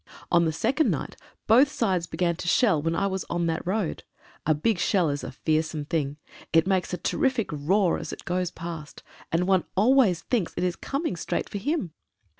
On 0.31 0.45
the 0.45 0.51
second 0.51 0.89
night 0.89 1.15
both 1.45 1.69
sides 1.71 2.07
began 2.07 2.35
to 2.37 2.47
shell 2.47 2.81
when 2.81 2.95
I 2.95 3.05
was 3.05 3.23
on 3.29 3.45
that 3.45 3.67
road. 3.67 4.03
A 4.47 4.55
big 4.55 4.79
shell 4.79 5.11
is 5.11 5.23
a 5.23 5.31
fearsome 5.31 5.85
thing. 5.85 6.17
It 6.51 6.65
makes 6.65 6.91
a 6.91 6.97
terrific 6.97 7.49
roar 7.51 7.99
as 7.99 8.11
it 8.11 8.25
goes 8.25 8.49
past, 8.49 9.03
but 9.31 9.43
one 9.43 9.63
always 9.77 10.21
thinks 10.23 10.53
it 10.57 10.63
is 10.63 10.75
coming 10.75 11.15
straight 11.15 11.47
for 11.47 11.59
him. 11.59 11.93